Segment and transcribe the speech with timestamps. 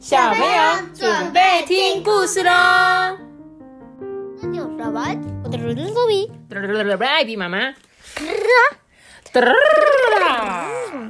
[0.00, 0.48] 小朋友
[0.94, 2.50] 准备听故事喽。
[4.40, 5.06] 那就是什么？
[5.44, 6.32] 我的嘟子比，
[7.04, 7.70] 艾比妈妈。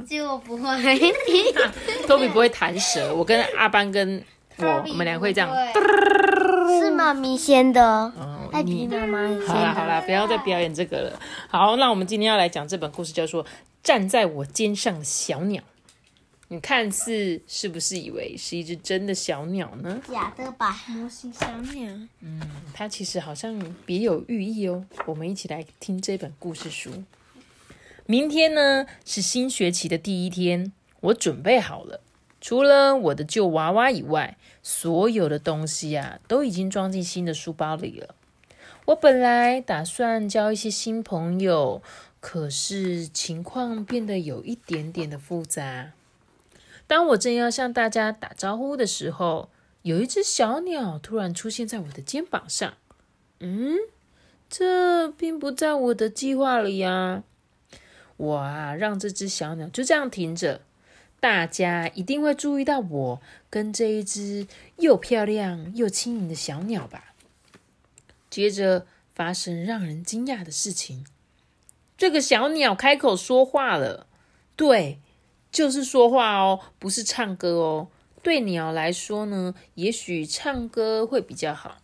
[0.05, 1.13] 就不会，
[2.05, 3.15] 托比不会弹舌。
[3.15, 4.21] 我跟阿班跟
[4.57, 5.49] 我，我们俩会这样。
[6.81, 8.11] 是妈咪先的，
[8.51, 9.47] 艾比妈妈先。
[9.47, 11.17] 好了好了，不要再表演这个了。
[11.47, 13.41] 好，那我们今天要来讲这本故事，叫做
[13.81, 15.61] 《站在我肩上的小鸟》。
[16.53, 20.01] 你看似是不是以为是一只真的小鸟呢？
[20.05, 21.89] 假的吧，模型小鸟。
[22.19, 22.41] 嗯，
[22.73, 24.85] 它其实好像别有寓意哦。
[25.05, 27.05] 我们一起来听这本故事书。
[28.05, 32.01] 明天呢是新学期的第一天，我准备好了，
[32.41, 38.13] 除了我的旧娃娃以外，所有的东西啊都已经装进新的书包里了。
[38.87, 41.81] 我本来打算交一些新朋友，
[42.19, 45.93] 可是情况变得有一点点的复杂。
[46.91, 49.49] 当我正要向大家打招呼的时候，
[49.83, 52.73] 有一只小鸟突然出现在我的肩膀上。
[53.39, 53.77] 嗯，
[54.49, 57.23] 这并不在我的计划里呀。
[58.17, 60.63] 我啊，让这只小鸟就这样停着，
[61.21, 64.45] 大家一定会注意到我跟这一只
[64.75, 67.13] 又漂亮又轻盈的小鸟吧。
[68.29, 68.85] 接着
[69.15, 71.05] 发生让人惊讶的事情，
[71.97, 74.07] 这个小鸟开口说话了。
[74.57, 74.99] 对。
[75.51, 77.87] 就是说话哦，不是唱歌哦。
[78.23, 81.77] 对鸟来说呢，也许唱歌会比较好。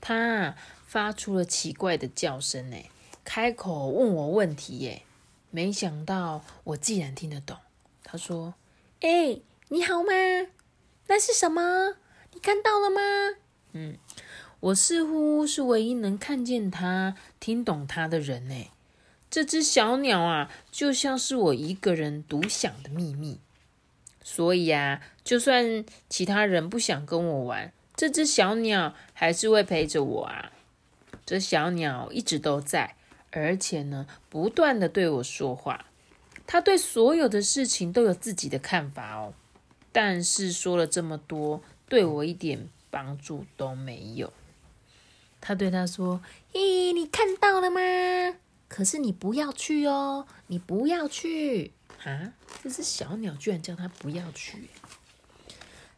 [0.00, 0.54] 它
[0.86, 2.90] 发出了奇怪的叫声，哎，
[3.24, 5.02] 开口问我问题，耶。
[5.50, 7.56] 没想到我竟然听得懂。
[8.02, 8.54] 他说
[9.00, 10.10] ：“哎，你好吗？
[11.06, 11.94] 那是什么？
[12.32, 13.00] 你看到了吗？”
[13.72, 13.96] 嗯，
[14.60, 18.70] 我似乎是唯一能看见它、听懂它的人，呢。
[19.34, 23.40] 这只小鸟啊，就像是我一个人独享的秘密。
[24.22, 30.52] 所以啊，就算其他人不想跟我玩，这只小鸟还是会陪着我啊。
[31.26, 32.94] 这小鸟一直都在，
[33.32, 35.86] 而且呢，不断的对我说话。
[36.46, 39.34] 它对所有的事情都有自己的看法哦。
[39.90, 44.32] 但是说了这么多，对我一点帮助都没有。
[45.40, 46.22] 他对他说
[46.54, 47.80] ：“咦，你看到了吗？”
[48.68, 51.72] 可是你不要去哦，你不要去
[52.04, 52.32] 啊！
[52.62, 54.68] 这只小鸟居然叫它不要去。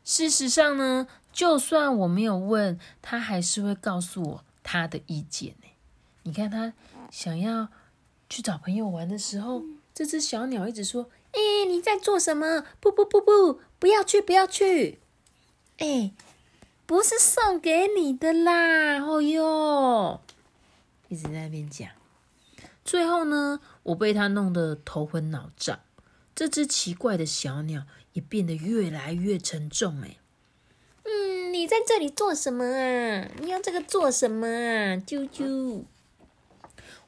[0.05, 5.69] 事实上呢，就算我没有问，他还是会告诉我他的意见呢。
[6.23, 6.73] 你看，他
[7.11, 7.69] 想要
[8.29, 9.63] 去找朋友玩的时候，
[9.95, 12.65] 这只小鸟一直说：“哎，你在做什么？
[12.79, 15.01] 不不不不，不要去，不要去！
[15.79, 16.13] 哎，
[16.85, 19.01] 不是送给你的啦！
[19.01, 20.21] 哦哟，
[21.09, 21.89] 一直在那边讲。”
[22.87, 25.81] 最后呢，我被它弄得头昏脑胀。
[26.37, 30.03] 这只奇怪的小鸟也变得越来越沉重。
[30.03, 30.19] 哎，
[31.03, 33.29] 嗯，你在这里做什么啊？
[33.41, 34.95] 你要这个做什么啊？
[34.97, 35.83] 啾啾。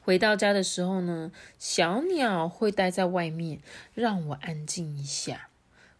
[0.01, 3.61] 回到家的时候呢，小鸟会待在外面，
[3.95, 5.49] 让我安静一下。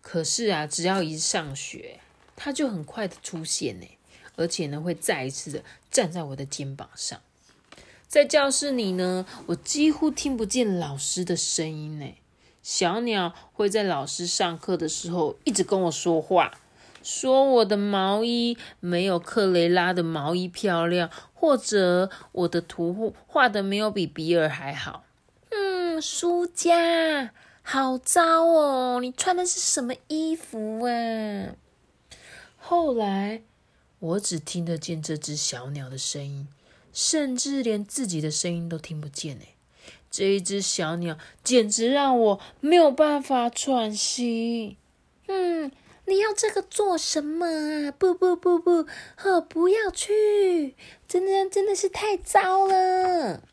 [0.01, 2.01] 可是啊，只要一上学，
[2.35, 3.87] 它就很快的出现呢，
[4.35, 7.21] 而且呢，会再一次的站在我的肩膀上。
[8.09, 12.15] 在教室里呢，我几乎听不见老师的声音呢。
[12.63, 16.59] 小鸟会在老师上课的时候一直跟我说话，
[17.03, 25.05] 说我的毛衣没有克雷拉的毛衣漂亮，或者我的图画的没有比比尔还好。
[25.51, 27.33] 嗯，苏家，
[27.63, 29.01] 好糟哦！
[29.03, 31.55] 你穿的是什么衣服啊？
[32.57, 33.43] 后来，
[33.99, 36.49] 我只听得见这只小鸟的声音。
[36.99, 39.55] 甚至连自己的声音都听不见诶！
[40.11, 44.77] 这一只小鸟简直让我没有办法喘息。
[45.29, 45.71] 嗯，
[46.07, 47.93] 你要这个做什么啊？
[47.93, 50.75] 不不不不，呵，不要去！
[51.07, 53.45] 真的真的是太糟了，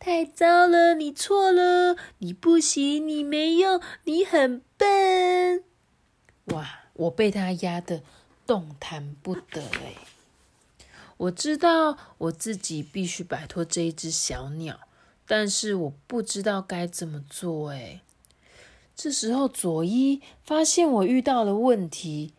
[0.00, 0.96] 太糟了！
[0.96, 5.62] 你错了，你不行，你没用，你很笨。
[6.46, 8.02] 哇，我被它压得
[8.44, 9.94] 动弹不得哎！
[11.18, 14.80] 我知道我自己必须摆脱这一只小鸟，
[15.26, 17.70] 但是我不知道该怎么做。
[17.70, 18.00] 哎，
[18.94, 22.32] 这时候佐伊发现我遇到了问题，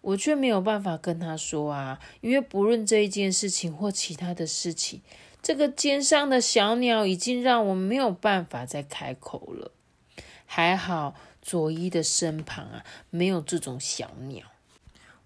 [0.00, 5.00] 我却没有办法跟他说啊，因为不论这一件事情或其他的事情，
[5.40, 9.70] 这个肩上的小鸟已经让我没有办法再开口了。
[10.44, 14.46] 还好佐伊的身旁啊，没有这种小鸟。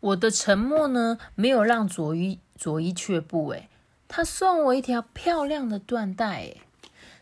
[0.01, 3.49] 我的沉默呢，没有让佐伊佐伊却步。
[3.51, 3.71] 诶，
[4.09, 6.41] 他送我一条漂亮的缎带。
[6.41, 6.61] 诶，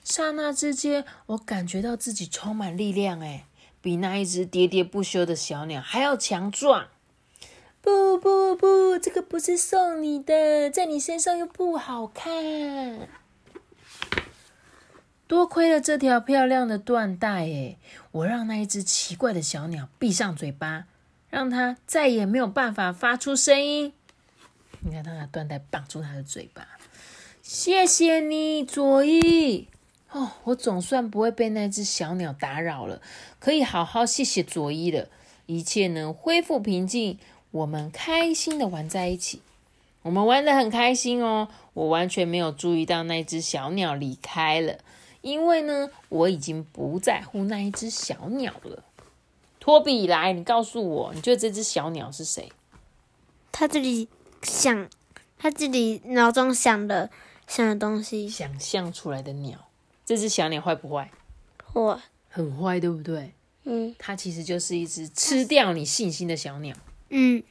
[0.03, 3.21] 刹那之间，我感觉到自己充满力量。
[3.21, 3.45] 诶，
[3.81, 6.89] 比那一只喋喋不休的小鸟还要强壮。
[7.83, 13.09] 不不不，这个不是送你的，在你身上又不好看。
[15.29, 17.79] 多亏了这条漂亮的缎带，诶，
[18.13, 20.87] 我让那一只奇怪的小鸟闭上嘴巴，
[21.31, 23.93] 让它再也没有办法发出声音。
[24.87, 26.65] 你看，它拿缎带绑住它的嘴巴。
[27.43, 29.67] 谢谢你，佐伊。
[30.13, 33.03] 哦，我总算不会被那只小鸟打扰了，
[33.41, 35.09] 可以好好谢谢佐伊了。
[35.47, 37.19] 一切能恢复平静，
[37.51, 39.43] 我们开心的玩在一起。
[40.03, 44.79] 我们玩的很开心哦，我完全没有注意到那只小鸟离开了，
[45.21, 48.85] 因为呢，我已经不在乎那一只小鸟了。
[49.59, 52.53] 托比，来，你告诉我，你觉得这只小鸟是谁？
[53.51, 54.07] 他这里
[54.43, 54.89] 想，
[55.39, 57.11] 他自己脑中想的
[57.47, 59.69] 想的东西，想象出来的鸟。
[60.05, 61.11] 这只小鸟坏不坏？
[61.73, 63.33] 坏，很坏，对不对？
[63.65, 66.77] 嗯，它其实就是一只吃掉你信心的小鸟。
[67.11, 67.43] 嗯，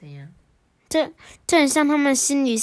[0.00, 0.28] 怎样？
[0.88, 1.12] 这
[1.46, 2.58] 这很像他们心里，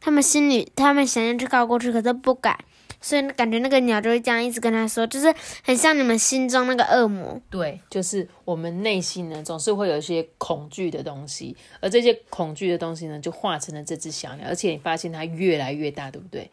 [0.00, 2.56] 他们心里，他们想要去靠过去，可是不敢，
[3.04, 7.38] 所以感觉那个鸟就会这样一直跟他说，就是很像你们心中那个恶魔。
[7.50, 16.50] 对，就是我们内心呢，总是会有一些恐惧的东西，而这些恐惧的东西呢，就化成了这只小鸟，而且你发现它越来越大，对不对？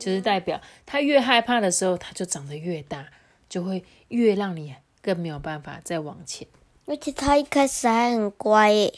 [0.00, 3.06] 就是代表它越害怕的时候，它就长得越大，
[3.48, 6.48] 就会越让你更没有办法再往前。
[6.86, 8.92] 而且它一开始还很乖耶，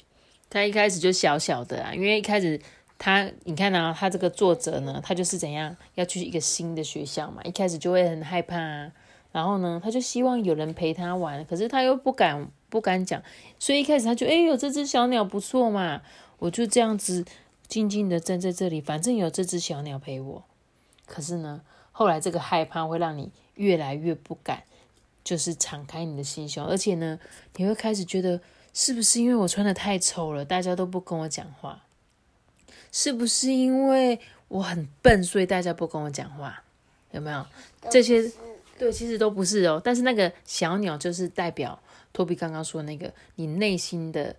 [0.48, 2.58] 它一开始就小小的啊，因为一开始
[2.99, 8.93] 他，你看啊，他这个作者呢，他就是怎样要去一个新的学校嘛，一开始就会很害怕啊，
[9.32, 13.23] 然后呢，他就希望有人陪他玩，可是他又不敢不敢讲，
[13.58, 16.02] 所以一开始他就哎有这只小鸟不错嘛，
[16.38, 17.25] 我就这样子
[17.67, 20.44] 静静的站在这里，反正有这只小鸟陪我。
[21.06, 21.61] 可是呢，
[21.93, 24.62] 后来这个害怕会让你越来越不敢，
[25.23, 27.19] 就是敞开你的心胸，而且呢，
[27.56, 28.41] 你会开始觉得
[28.73, 31.82] 是不是因为我穿的太丑了，大家都不跟我讲话？
[32.94, 36.62] 是不是因为我很笨，所以大家不跟我讲话？
[37.11, 37.44] 有没有
[37.91, 38.31] 这些？
[38.79, 39.82] 对，其实都不是哦。
[39.85, 41.76] 但是那个小鸟就是代表
[42.12, 44.37] 托比刚刚说那个你内心的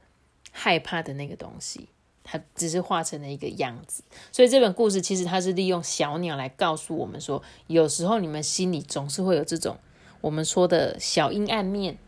[0.53, 1.89] 害怕的那个东西。
[2.27, 9.77] 它只是化成了一个样子，所以这本故事其实它是利用小鸟来告诉我们说，有时候你们心里总是会有这种
[10.21, 11.99] 我们说的小阴暗面，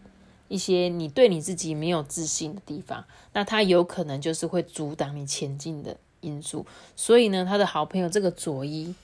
[0.48, 6.66] 一些你对你自己没有自信的地方，那它有可能就是会阻挡你前进的因素。
[6.96, 8.96] 所以呢，他的好朋友这个佐伊，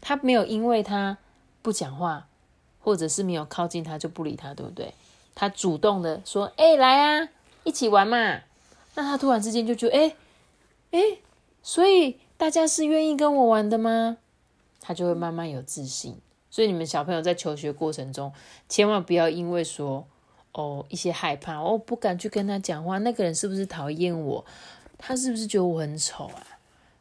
[0.00, 1.18] 他没有因为他
[1.62, 2.26] 不讲话，
[2.80, 4.94] 或者是没有靠近他就不理他，对不对？
[5.34, 7.28] 他主动的说：“哎，来啊，
[7.64, 8.40] 一起玩嘛。”
[8.96, 10.16] 那他突然之间就觉得，哎。
[10.90, 11.18] 哎，
[11.62, 14.16] 所以大家是愿意跟我玩的吗？
[14.80, 16.16] 他就会慢慢有自信。
[16.50, 18.32] 所以你们小朋友在求学过程中，
[18.70, 20.06] 千万不要因为说
[20.52, 24.42] 哦一些害怕，哦不敢去跟他讲话，那个人是不是讨厌我？
[24.96, 26.57] 他是不是觉得我很丑啊？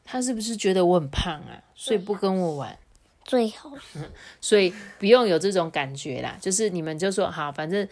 [0.07, 1.62] 他是不是觉得我很胖啊？
[1.75, 2.75] 所以不跟我玩。
[3.24, 3.71] 最好。
[4.42, 7.88] 所以不用有这种感觉啦，就是你们就说好，反正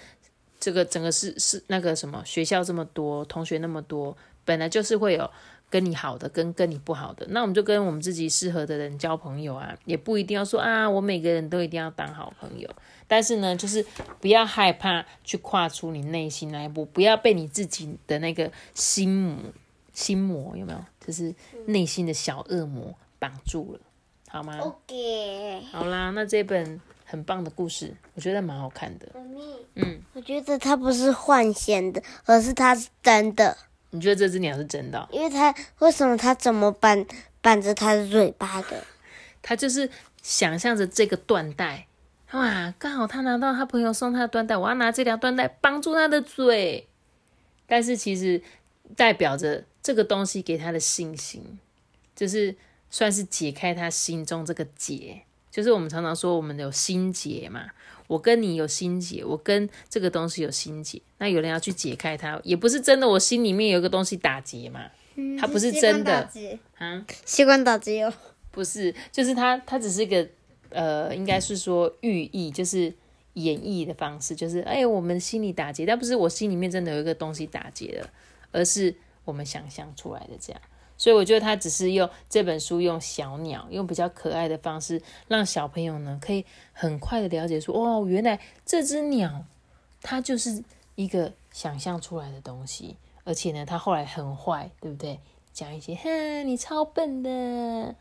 [0.59, 5.29] 这个整个是是那个什么学校这么多，同学那么多，本来就是会有。
[5.67, 12.69] 跟你好的，跟跟你不好的，那我们就跟我们自己适合的人交朋友啊，也不一定要说啊，我每个人都一定要当好朋友。
[13.07, 13.83] 但是呢，就是
[14.21, 19.37] 不要害怕去跨出你内心那一步，不要被你自己的那个心魔、
[19.91, 20.79] 心魔有没有？
[21.05, 21.33] 就是
[21.65, 23.79] 内心的小恶魔绑住了，
[24.29, 25.61] 好吗？OK。
[25.71, 29.07] 好啦，那这本很棒的故事，我觉得蛮好看的。
[29.75, 33.55] 嗯，我觉得它不是幻想的，而是它是真的。
[33.91, 35.07] 你觉得这只鸟是真的？
[35.11, 37.05] 因为它为什么它怎么绑
[37.41, 38.83] 绑着它的嘴巴的？
[39.41, 39.89] 它就是
[40.23, 41.85] 想象着这个缎带，
[42.31, 46.87] 哇，刚好他拿到他朋友送他的缎带，我要拿这条缎带绑住他的嘴。
[47.67, 48.41] 但是其实
[48.95, 51.59] 代表着这个东西给他的信心，
[52.15, 52.55] 就是
[52.89, 55.21] 算是解开他心中这个结。
[55.51, 57.67] 就是我们常常说我们有心结嘛。
[58.07, 63.07] 我跟你有心结，我跟这个东西有心结，那有人要去解开它，也不是真的。
[63.07, 64.89] 我心里面有一个东西打结嘛，
[65.39, 66.27] 它不是真的
[66.79, 68.13] 啊，习惯打结哦，
[68.49, 70.27] 不是，就是它，它只是一个
[70.69, 72.91] 呃，应该是说寓意，就是
[73.33, 78.09] 演绎的方式，就是哎，我们心里打结，但不是我心里面真的有一个东西打结了，
[78.51, 80.61] 而是我们想象出来的这样。
[80.97, 89.43] 所以我觉得他只是用这本书，用小鸟，用比较可爱的方式，让小朋友呢可以很快的了解说，哦，原来这只鸟
[90.01, 90.63] 它就是
[90.95, 95.19] 一个想象出来的东西，而且呢，它后来很坏，对不对？
[95.51, 97.95] 讲一些，哼，你超笨的，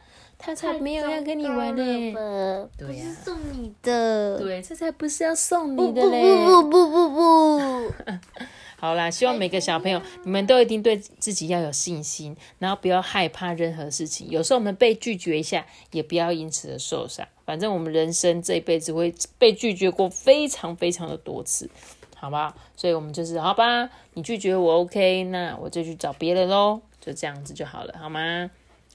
[0.44, 7.58] 他才没有要跟你玩呢，对呀，送你的，对，这才不是要送你的嘞，不不不不不
[7.88, 7.92] 不。
[8.76, 14.28] 好啦，希望每个小朋友，你们都一定对自己要有信心，然后不要害怕任何事情。
[14.28, 17.26] 有时候我们被拒绝一下，也不要因此而受伤。
[17.46, 21.70] 反正我们人生这一辈子会被拒绝过非常非常的多次，
[22.14, 22.54] 好不好？
[22.76, 28.50] 所以我们就是好吧，你拒绝我 OK，那我就去找别人喽，就这样子就好了，好吗？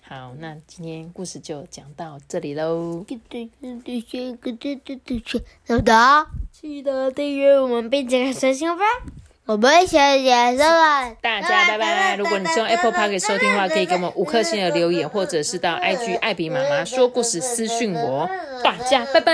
[0.09, 3.05] 好，那今天故事就讲到这里喽。
[3.07, 3.45] 记得
[6.51, 8.83] 记得订阅我们，并且开小心吧。
[9.45, 12.15] 我们下次见，拜大家拜拜！
[12.15, 18.27] 如果你是用 Apple Park 收听的话，可以给我们五颗星的留言，或者是到 IG 艾比妈妈说故事私讯我。
[18.63, 19.33] 大家拜拜。